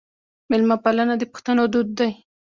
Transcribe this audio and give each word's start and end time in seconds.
میلمه 0.49 0.77
پالنه 0.83 1.13
د 1.17 1.23
پښتنو 1.31 1.63
دود 1.73 1.89
دی. 1.99 2.11